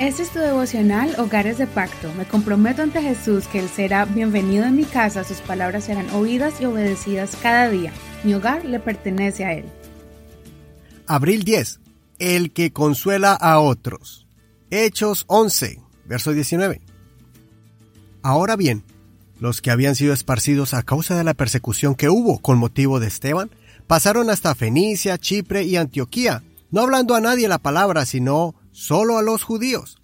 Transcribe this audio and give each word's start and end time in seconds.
Este 0.00 0.22
es 0.22 0.30
tu 0.30 0.38
devocional 0.38 1.14
Hogares 1.18 1.58
de 1.58 1.66
Pacto. 1.66 2.10
Me 2.14 2.24
comprometo 2.24 2.80
ante 2.80 3.02
Jesús 3.02 3.46
que 3.48 3.58
Él 3.58 3.68
será 3.68 4.06
bienvenido 4.06 4.64
en 4.64 4.74
mi 4.74 4.84
casa, 4.84 5.24
sus 5.24 5.42
palabras 5.42 5.84
serán 5.84 6.08
oídas 6.14 6.58
y 6.58 6.64
obedecidas 6.64 7.36
cada 7.42 7.68
día. 7.68 7.92
Mi 8.24 8.32
hogar 8.32 8.64
le 8.64 8.80
pertenece 8.80 9.44
a 9.44 9.52
Él. 9.52 9.66
Abril 11.06 11.44
10. 11.44 11.80
El 12.18 12.50
que 12.50 12.72
consuela 12.72 13.34
a 13.34 13.60
otros. 13.60 14.26
Hechos 14.70 15.24
11, 15.26 15.82
verso 16.06 16.32
19. 16.32 16.80
Ahora 18.22 18.56
bien, 18.56 18.84
los 19.38 19.60
que 19.60 19.70
habían 19.70 19.96
sido 19.96 20.14
esparcidos 20.14 20.72
a 20.72 20.82
causa 20.82 21.14
de 21.14 21.24
la 21.24 21.34
persecución 21.34 21.94
que 21.94 22.08
hubo 22.08 22.38
con 22.38 22.56
motivo 22.56 23.00
de 23.00 23.08
Esteban, 23.08 23.50
pasaron 23.86 24.30
hasta 24.30 24.54
Fenicia, 24.54 25.18
Chipre 25.18 25.64
y 25.64 25.76
Antioquía, 25.76 26.42
no 26.70 26.80
hablando 26.80 27.14
a 27.14 27.20
nadie 27.20 27.48
la 27.48 27.58
palabra, 27.58 28.06
sino 28.06 28.54
solo 28.80 29.18
a 29.18 29.22
los 29.22 29.42
judíos. 29.44 29.98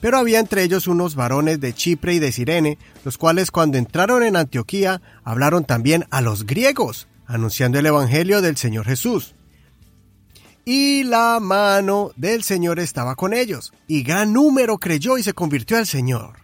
Pero 0.00 0.16
había 0.16 0.40
entre 0.40 0.62
ellos 0.62 0.86
unos 0.88 1.14
varones 1.16 1.60
de 1.60 1.74
Chipre 1.74 2.14
y 2.14 2.18
de 2.18 2.32
Sirene, 2.32 2.78
los 3.04 3.18
cuales 3.18 3.50
cuando 3.50 3.76
entraron 3.76 4.22
en 4.22 4.36
Antioquía 4.36 5.02
hablaron 5.22 5.64
también 5.64 6.06
a 6.10 6.22
los 6.22 6.46
griegos, 6.46 7.08
anunciando 7.26 7.78
el 7.78 7.84
Evangelio 7.84 8.40
del 8.40 8.56
Señor 8.56 8.86
Jesús. 8.86 9.34
Y 10.64 11.04
la 11.04 11.40
mano 11.40 12.10
del 12.16 12.42
Señor 12.42 12.80
estaba 12.80 13.16
con 13.16 13.34
ellos, 13.34 13.74
y 13.86 14.02
gran 14.02 14.32
número 14.32 14.78
creyó 14.78 15.18
y 15.18 15.22
se 15.22 15.34
convirtió 15.34 15.76
al 15.76 15.86
Señor. 15.86 16.38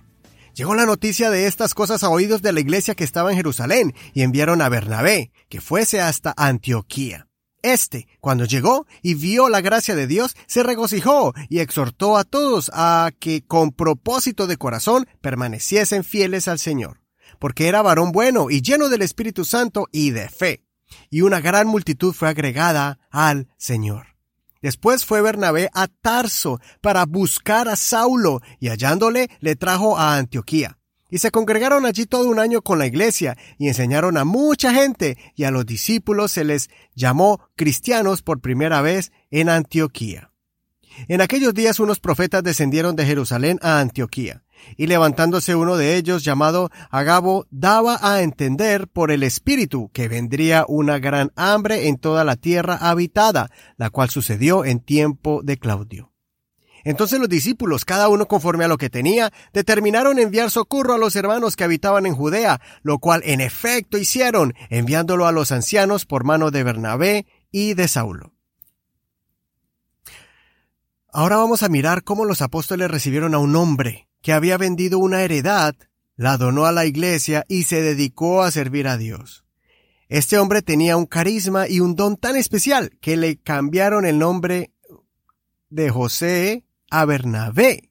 Llegó 0.55 0.75
la 0.75 0.85
noticia 0.85 1.31
de 1.31 1.47
estas 1.47 1.73
cosas 1.73 2.03
a 2.03 2.11
oídos 2.11 2.43
de 2.43 2.53
la 2.53 2.61
iglesia 2.61 2.95
que 2.95 3.05
estaba 3.05 3.31
en 3.31 3.37
Jerusalén, 3.37 3.95
y 4.13 4.23
enviaron 4.23 4.61
a 4.61 4.69
Bernabé, 4.69 5.33
que 5.49 5.63
fuese 5.63 6.03
hasta 6.03 6.35
Antioquía. 6.37 7.29
Este, 7.63 8.09
cuando 8.21 8.45
llegó 8.45 8.87
y 9.03 9.15
vio 9.15 9.49
la 9.49 9.61
gracia 9.61 9.95
de 9.95 10.09
Dios, 10.09 10.35
se 10.47 10.65
regocijó 10.65 11.33
y 11.49 11.61
exhortó 11.61 12.17
a 12.17 12.25
todos 12.25 12.71
a 12.75 13.13
que 13.19 13.45
con 13.47 13.71
propósito 13.71 14.49
de 14.49 14.57
corazón 14.57 15.07
permaneciesen 15.21 16.03
fieles 16.03 16.49
al 16.49 16.59
Señor, 16.59 17.01
porque 17.39 17.69
era 17.69 17.81
varón 17.83 18.11
bueno 18.11 18.51
y 18.51 18.63
lleno 18.63 18.89
del 18.89 19.03
Espíritu 19.03 19.45
Santo 19.45 19.87
y 19.93 20.11
de 20.11 20.29
fe, 20.29 20.65
y 21.09 21.21
una 21.21 21.41
gran 21.41 21.69
multitud 21.69 22.13
fue 22.13 22.29
agregada 22.29 22.99
al 23.11 23.49
Señor. 23.59 24.09
Después 24.61 25.05
fue 25.05 25.23
Bernabé 25.23 25.71
a 25.73 25.87
Tarso 25.89 26.61
para 26.81 27.05
buscar 27.05 27.69
a 27.69 27.77
Saulo 27.77 28.41
y 28.59 28.69
hallándole 28.69 29.29
le 29.41 29.57
trajo 29.57 29.99
a 29.99 30.17
Antioquía. 30.17 30.79
Y 31.13 31.19
se 31.19 31.31
congregaron 31.31 31.85
allí 31.85 32.07
todo 32.07 32.27
un 32.27 32.39
año 32.39 32.63
con 32.63 32.79
la 32.79 32.87
iglesia 32.87 33.37
y 33.59 33.69
enseñaron 33.69 34.17
a 34.17 34.25
mucha 34.25 34.73
gente 34.73 35.19
y 35.37 35.45
a 35.45 35.51
los 35.51 35.67
discípulos 35.67 36.33
se 36.33 36.43
les 36.43 36.71
llamó 36.95 37.51
cristianos 37.55 38.23
por 38.23 38.41
primera 38.41 38.81
vez 38.81 39.13
en 39.31 39.51
Antioquía. 39.51 40.33
En 41.09 41.21
aquellos 41.21 41.53
días 41.53 41.81
unos 41.81 42.01
profetas 42.01 42.43
descendieron 42.43 42.97
de 42.97 43.05
Jerusalén 43.05 43.59
a 43.61 43.81
Antioquía, 43.81 44.43
y 44.79 44.87
levantándose 44.87 45.55
uno 45.55 45.77
de 45.77 45.97
ellos 45.97 46.25
llamado 46.25 46.71
Agabo 46.91 47.47
daba 47.51 47.99
a 48.01 48.23
entender 48.23 48.89
por 48.89 49.11
el 49.11 49.23
Espíritu 49.23 49.91
que 49.93 50.09
vendría 50.09 50.65
una 50.67 50.99
gran 50.99 51.31
hambre 51.37 51.89
en 51.89 51.99
toda 51.99 52.25
la 52.25 52.37
tierra 52.37 52.77
habitada, 52.77 53.51
la 53.77 53.91
cual 53.91 54.09
sucedió 54.09 54.65
en 54.65 54.81
tiempo 54.81 55.43
de 55.45 55.59
Claudio. 55.59 56.12
Entonces 56.85 57.19
los 57.19 57.29
discípulos, 57.29 57.85
cada 57.85 58.09
uno 58.09 58.27
conforme 58.27 58.65
a 58.65 58.69
lo 58.69 58.79
que 58.79 58.91
tenía, 58.91 59.33
determinaron 59.53 60.19
enviar 60.19 60.51
socorro 60.51 60.95
a 60.95 60.99
los 60.99 61.17
hermanos 61.17 61.57
que 61.57 61.65
habitaban 61.65 62.07
en 62.07 62.15
Judea, 62.15 62.61
lo 62.83 62.99
cual 62.99 63.23
en 63.25 63.41
efecto 63.41 63.99
hicieron, 63.99 64.55
enviándolo 64.71 65.27
a 65.27 65.33
los 65.33 65.53
ancianos 65.53 66.07
por 66.07 66.25
mano 66.25 66.51
de 66.51 66.65
Bernabé 66.65 67.27
y 67.51 67.75
de 67.75 67.89
Saulo. 67.89 68.33
Ahora 71.13 71.37
vamos 71.37 71.63
a 71.63 71.69
mirar 71.69 72.05
cómo 72.05 72.25
los 72.25 72.41
apóstoles 72.41 72.91
recibieron 72.91 73.35
a 73.35 73.39
un 73.39 73.55
hombre 73.55 74.09
que 74.23 74.33
había 74.33 74.57
vendido 74.57 74.99
una 74.99 75.23
heredad, 75.23 75.75
la 76.17 76.39
donó 76.39 76.65
a 76.65 76.73
la 76.73 76.87
iglesia 76.87 77.45
y 77.49 77.65
se 77.65 77.83
dedicó 77.83 78.43
a 78.43 78.51
servir 78.51 78.89
a 78.89 78.97
Dios. 78.97 79.45
Este 80.09 80.39
hombre 80.39 80.63
tenía 80.63 80.97
un 80.97 81.07
carisma 81.07 81.69
y 81.69 81.81
un 81.81 81.97
don 81.97 82.17
tan 82.17 82.37
especial 82.37 82.91
que 83.01 83.17
le 83.17 83.39
cambiaron 83.39 84.07
el 84.07 84.19
nombre 84.19 84.73
de 85.69 85.91
José 85.91 86.65
a 86.93 87.07
Bernabé, 87.07 87.91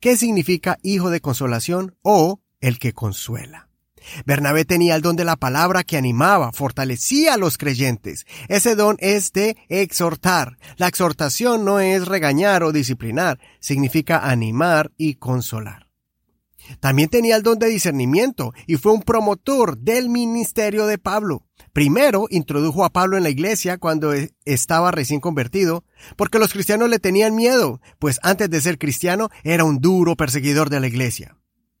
que 0.00 0.16
significa 0.16 0.78
hijo 0.82 1.10
de 1.10 1.20
consolación 1.20 1.96
o 2.02 2.40
el 2.60 2.78
que 2.78 2.94
consuela. 2.94 3.68
Bernabé 4.24 4.64
tenía 4.64 4.96
el 4.96 5.02
don 5.02 5.16
de 5.16 5.24
la 5.26 5.36
palabra 5.36 5.84
que 5.84 5.98
animaba, 5.98 6.52
fortalecía 6.52 7.34
a 7.34 7.36
los 7.36 7.58
creyentes. 7.58 8.26
Ese 8.48 8.74
don 8.74 8.96
es 9.00 9.32
de 9.32 9.56
exhortar. 9.68 10.56
La 10.76 10.88
exhortación 10.88 11.66
no 11.66 11.78
es 11.78 12.08
regañar 12.08 12.62
o 12.62 12.72
disciplinar, 12.72 13.38
significa 13.60 14.30
animar 14.30 14.92
y 14.96 15.16
consolar. 15.16 15.87
También 16.80 17.08
tenía 17.08 17.36
el 17.36 17.42
don 17.42 17.58
de 17.58 17.68
discernimiento 17.68 18.52
y 18.66 18.76
fue 18.76 18.92
un 18.92 19.02
promotor 19.02 19.78
del 19.78 20.08
ministerio 20.08 20.86
de 20.86 20.98
Pablo. 20.98 21.44
Primero 21.72 22.26
introdujo 22.30 22.84
a 22.84 22.90
Pablo 22.90 23.16
en 23.16 23.22
la 23.22 23.30
iglesia 23.30 23.78
cuando 23.78 24.14
e, 24.14 24.32
estaba 24.44 24.90
recién 24.90 25.20
convertido, 25.20 25.84
porque 26.16 26.38
los 26.38 26.52
cristianos 26.52 26.88
le 26.90 26.98
tenían 26.98 27.34
miedo, 27.34 27.80
pues 27.98 28.18
antes 28.22 28.50
de 28.50 28.60
ser 28.60 28.78
cristiano 28.78 29.28
era 29.44 29.64
un 29.64 29.78
duro 29.80 30.16
perseguidor 30.16 30.70
de 30.70 30.80
la 30.80 30.86
iglesia. 30.86 31.36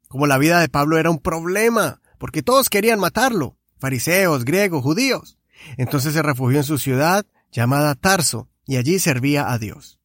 Como 0.08 0.26
la 0.26 0.38
vida 0.38 0.60
de 0.60 0.68
Pablo 0.68 0.98
era 0.98 1.10
un 1.10 1.18
problema, 1.18 2.00
porque 2.18 2.42
todos 2.42 2.70
querían 2.70 3.00
matarlo, 3.00 3.56
fariseos, 3.78 4.44
griegos, 4.44 4.82
judíos. 4.82 5.38
Entonces 5.76 6.14
se 6.14 6.22
refugió 6.22 6.58
en 6.58 6.64
su 6.64 6.78
ciudad, 6.78 7.26
llamada 7.50 7.94
Tarso, 7.94 8.48
y 8.66 8.76
allí 8.76 8.98
servía 8.98 9.50
a 9.50 9.58
Dios. 9.58 9.98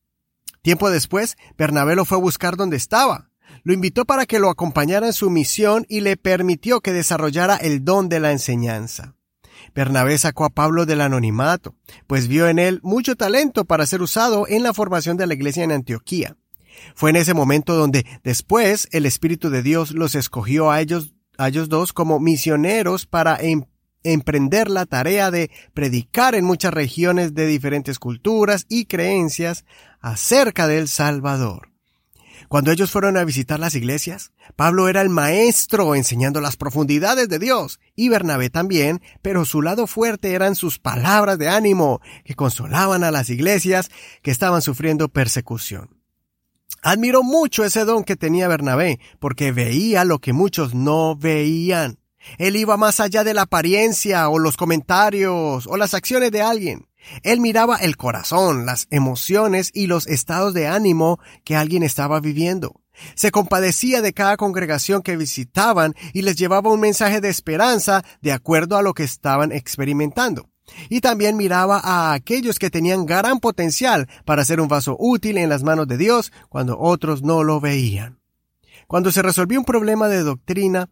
Tiempo 0.61 0.89
después, 0.89 1.37
Bernabé 1.57 1.95
lo 1.95 2.05
fue 2.05 2.17
a 2.17 2.21
buscar 2.21 2.55
donde 2.55 2.77
estaba, 2.77 3.29
lo 3.63 3.73
invitó 3.73 4.05
para 4.05 4.25
que 4.25 4.39
lo 4.39 4.49
acompañara 4.49 5.07
en 5.07 5.13
su 5.13 5.29
misión 5.29 5.85
y 5.89 6.01
le 6.01 6.17
permitió 6.17 6.81
que 6.81 6.93
desarrollara 6.93 7.55
el 7.55 7.83
don 7.83 8.09
de 8.09 8.19
la 8.19 8.31
enseñanza. 8.31 9.15
Bernabé 9.73 10.17
sacó 10.17 10.45
a 10.45 10.49
Pablo 10.49 10.85
del 10.85 11.01
anonimato, 11.01 11.75
pues 12.05 12.27
vio 12.27 12.47
en 12.47 12.59
él 12.59 12.79
mucho 12.83 13.15
talento 13.15 13.65
para 13.65 13.85
ser 13.85 14.01
usado 14.01 14.47
en 14.47 14.63
la 14.63 14.73
formación 14.73 15.17
de 15.17 15.27
la 15.27 15.33
iglesia 15.33 15.63
en 15.63 15.71
Antioquía. 15.71 16.37
Fue 16.95 17.09
en 17.09 17.15
ese 17.15 17.33
momento 17.33 17.75
donde 17.75 18.05
después 18.23 18.87
el 18.91 19.05
Espíritu 19.05 19.49
de 19.49 19.63
Dios 19.63 19.91
los 19.91 20.15
escogió 20.15 20.71
a 20.71 20.81
ellos, 20.81 21.13
a 21.37 21.47
ellos 21.47 21.69
dos 21.69 21.93
como 21.93 22.19
misioneros 22.19 23.05
para 23.05 23.37
em, 23.37 23.63
emprender 24.03 24.69
la 24.69 24.85
tarea 24.85 25.31
de 25.31 25.49
predicar 25.73 26.35
en 26.35 26.45
muchas 26.45 26.73
regiones 26.73 27.33
de 27.33 27.47
diferentes 27.47 27.99
culturas 27.99 28.65
y 28.69 28.85
creencias 28.85 29.65
acerca 30.01 30.67
del 30.67 30.87
Salvador. 30.87 31.72
Cuando 32.53 32.69
ellos 32.69 32.91
fueron 32.91 33.17
a 33.17 33.23
visitar 33.23 33.59
las 33.59 33.73
iglesias, 33.73 34.31
Pablo 34.55 34.87
era 34.87 35.01
el 35.01 35.09
maestro 35.09 35.95
enseñando 35.95 36.39
las 36.39 36.55
profundidades 36.55 37.27
de 37.27 37.39
Dios, 37.39 37.79
y 37.95 38.09
Bernabé 38.09 38.51
también, 38.51 39.01
pero 39.23 39.43
su 39.43 39.63
lado 39.63 39.87
fuerte 39.87 40.33
eran 40.33 40.53
sus 40.53 40.77
palabras 40.77 41.39
de 41.39 41.49
ánimo, 41.49 41.99
que 42.23 42.35
consolaban 42.35 43.03
a 43.03 43.09
las 43.09 43.31
iglesias 43.31 43.89
que 44.21 44.29
estaban 44.29 44.61
sufriendo 44.61 45.09
persecución. 45.09 45.99
Admiro 46.83 47.23
mucho 47.23 47.65
ese 47.65 47.85
don 47.85 48.03
que 48.03 48.15
tenía 48.15 48.47
Bernabé, 48.47 48.99
porque 49.19 49.51
veía 49.51 50.05
lo 50.05 50.19
que 50.19 50.31
muchos 50.31 50.75
no 50.75 51.15
veían. 51.15 51.97
Él 52.37 52.55
iba 52.55 52.77
más 52.77 52.99
allá 52.99 53.23
de 53.23 53.33
la 53.33 53.41
apariencia 53.41 54.29
o 54.29 54.37
los 54.37 54.57
comentarios 54.57 55.65
o 55.65 55.75
las 55.75 55.95
acciones 55.95 56.31
de 56.31 56.43
alguien. 56.43 56.87
Él 57.23 57.39
miraba 57.39 57.77
el 57.77 57.97
corazón, 57.97 58.65
las 58.65 58.87
emociones 58.89 59.71
y 59.73 59.87
los 59.87 60.07
estados 60.07 60.53
de 60.53 60.67
ánimo 60.67 61.19
que 61.43 61.55
alguien 61.55 61.83
estaba 61.83 62.19
viviendo. 62.19 62.81
Se 63.15 63.31
compadecía 63.31 64.01
de 64.01 64.13
cada 64.13 64.37
congregación 64.37 65.01
que 65.01 65.17
visitaban 65.17 65.95
y 66.13 66.21
les 66.21 66.35
llevaba 66.35 66.71
un 66.71 66.79
mensaje 66.79 67.21
de 67.21 67.29
esperanza 67.29 68.03
de 68.21 68.31
acuerdo 68.31 68.77
a 68.77 68.81
lo 68.81 68.93
que 68.93 69.03
estaban 69.03 69.51
experimentando. 69.51 70.49
Y 70.89 71.01
también 71.01 71.35
miraba 71.35 71.79
a 71.83 72.13
aquellos 72.13 72.57
que 72.57 72.69
tenían 72.69 73.05
gran 73.05 73.39
potencial 73.39 74.07
para 74.25 74.45
ser 74.45 74.61
un 74.61 74.67
vaso 74.67 74.95
útil 74.97 75.37
en 75.37 75.49
las 75.49 75.63
manos 75.63 75.87
de 75.87 75.97
Dios 75.97 76.31
cuando 76.49 76.79
otros 76.79 77.21
no 77.21 77.43
lo 77.43 77.59
veían. 77.59 78.19
Cuando 78.87 79.11
se 79.11 79.21
resolvió 79.21 79.59
un 79.59 79.65
problema 79.65 80.07
de 80.07 80.23
doctrina, 80.23 80.89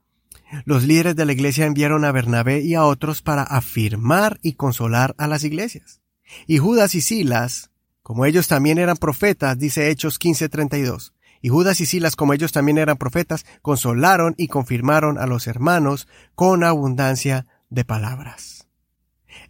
los 0.66 0.84
líderes 0.84 1.16
de 1.16 1.26
la 1.26 1.34
iglesia 1.34 1.66
enviaron 1.66 2.04
a 2.04 2.12
Bernabé 2.12 2.62
y 2.62 2.76
a 2.76 2.84
otros 2.84 3.22
para 3.22 3.44
afirmar 3.44 4.40
y 4.42 4.54
consolar 4.54 5.16
a 5.18 5.28
las 5.28 5.44
iglesias. 5.44 6.01
Y 6.48 6.58
Judas 6.58 6.96
y 6.96 7.02
Silas, 7.02 7.72
como 8.04 8.26
ellos 8.26 8.48
también 8.48 8.78
eran 8.78 8.98
profetas, 8.98 9.58
dice 9.58 9.90
Hechos 9.90 10.20
15:32, 10.20 11.14
y 11.42 11.50
Judas 11.50 11.82
y 11.82 11.86
Silas, 11.86 12.16
como 12.16 12.34
ellos 12.34 12.52
también 12.52 12.78
eran 12.78 12.98
profetas, 12.98 13.46
consolaron 13.62 14.36
y 14.38 14.48
confirmaron 14.48 15.18
a 15.18 15.26
los 15.26 15.48
hermanos 15.48 16.08
con 16.36 16.64
abundancia 16.64 17.48
de 17.70 17.84
palabras. 17.86 18.68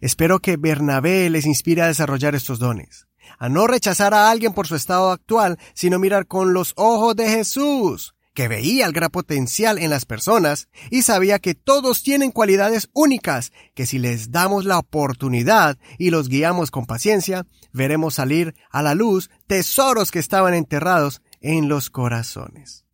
Espero 0.00 0.40
que 0.40 0.56
Bernabé 0.56 1.28
les 1.28 1.46
inspire 1.46 1.82
a 1.82 1.88
desarrollar 1.88 2.34
estos 2.34 2.58
dones, 2.58 3.06
a 3.38 3.48
no 3.48 3.66
rechazar 3.66 4.14
a 4.14 4.30
alguien 4.30 4.52
por 4.52 4.66
su 4.66 4.74
estado 4.74 5.10
actual, 5.10 5.58
sino 5.74 5.98
mirar 5.98 6.26
con 6.26 6.54
los 6.54 6.72
ojos 6.76 7.14
de 7.16 7.28
Jesús, 7.28 8.14
que 8.34 8.48
veía 8.48 8.86
el 8.86 8.92
gran 8.92 9.10
potencial 9.10 9.78
en 9.78 9.90
las 9.90 10.04
personas 10.04 10.68
y 10.90 11.02
sabía 11.02 11.38
que 11.38 11.54
todos 11.54 12.02
tienen 12.02 12.30
cualidades 12.30 12.88
únicas 12.92 13.52
que 13.74 13.86
si 13.86 13.98
les 13.98 14.30
damos 14.30 14.64
la 14.64 14.78
oportunidad 14.78 15.78
y 15.98 16.10
los 16.10 16.28
guiamos 16.28 16.70
con 16.70 16.86
paciencia, 16.86 17.46
veremos 17.72 18.14
salir 18.14 18.54
a 18.70 18.82
la 18.82 18.94
luz 18.94 19.30
tesoros 19.46 20.10
que 20.10 20.18
estaban 20.18 20.54
enterrados 20.54 21.20
en 21.40 21.68
los 21.68 21.90
corazones. 21.90 22.86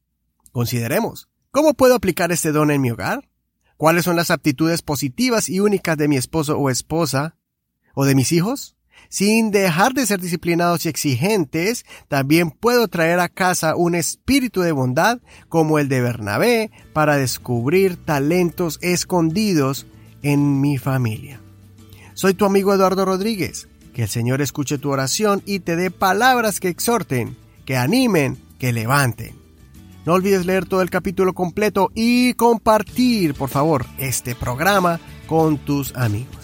Consideremos, 0.53 1.29
¿cómo 1.51 1.75
puedo 1.75 1.95
aplicar 1.95 2.33
este 2.33 2.51
don 2.51 2.71
en 2.71 2.81
mi 2.81 2.91
hogar? 2.91 3.29
¿Cuáles 3.77 4.05
son 4.05 4.17
las 4.17 4.33
aptitudes 4.33 4.83
positivas 4.83 5.49
y 5.49 5.61
únicas 5.61 5.97
de 5.97 6.09
mi 6.09 6.17
esposo 6.17 6.59
o 6.59 6.69
esposa 6.69 7.37
o 7.95 8.05
de 8.05 8.17
mis 8.17 8.33
hijos? 8.33 8.78
Sin 9.09 9.51
dejar 9.51 9.95
de 9.95 10.07
ser 10.07 10.21
disciplinados 10.21 10.85
y 10.85 10.89
exigentes, 10.89 11.87
también 12.09 12.51
puedo 12.51 12.89
traer 12.89 13.21
a 13.21 13.29
casa 13.29 13.75
un 13.77 13.95
espíritu 13.95 14.61
de 14.61 14.73
bondad 14.73 15.19
como 15.49 15.79
el 15.79 15.89
de 15.89 16.01
Bernabé 16.01 16.71
para 16.93 17.17
descubrir 17.17 17.97
talentos 17.97 18.79
escondidos 18.83 19.87
en 20.23 20.61
mi 20.61 20.79
familia. 20.79 21.41
Soy 22.15 22.35
tu 22.35 22.45
amigo 22.45 22.75
Eduardo 22.75 23.05
Rodríguez. 23.05 23.69
Que 23.95 24.05
el 24.05 24.09
Señor 24.09 24.41
escuche 24.43 24.79
tu 24.79 24.91
oración 24.91 25.43
y 25.45 25.59
te 25.59 25.75
dé 25.75 25.91
palabras 25.91 26.61
que 26.61 26.69
exhorten, 26.69 27.37
que 27.65 27.77
animen, 27.77 28.39
que 28.59 28.73
levanten. 28.73 29.35
No 30.07 30.13
olvides 30.13 30.47
leer 30.47 30.67
todo 30.67 30.83
el 30.83 30.89
capítulo 30.89 31.33
completo 31.35 31.91
y 31.95 32.35
compartir, 32.35 33.35
por 33.35 33.49
favor, 33.49 33.87
este 33.99 34.37
programa 34.37 35.01
con 35.27 35.59
tus 35.59 35.95
amigos. 35.97 36.38